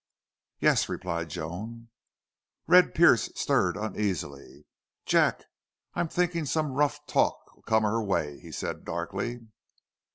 [0.57, 1.89] "Yes," replied Joan.
[2.65, 4.65] Red Pearce stirred uneasily.
[5.05, 5.43] "Jack,
[5.93, 9.41] I'm thinkin' some rough talk'll come her way," he said, darkly.